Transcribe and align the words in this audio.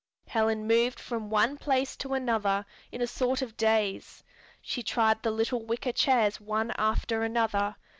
Helen 0.29 0.65
moved 0.65 0.99
from 0.99 1.29
one 1.29 1.57
place 1.57 1.95
to 1.97 2.15
another 2.15 2.65
in 2.91 3.03
a 3.03 3.05
sort 3.05 3.43
of 3.43 3.55
daze. 3.55 4.23
She 4.59 4.81
tried 4.81 5.21
the 5.21 5.29
little 5.29 5.63
wicker 5.63 5.91
chairs 5.93 6.41
one 6.41 6.71
after 6.71 7.21
another. 7.21 7.75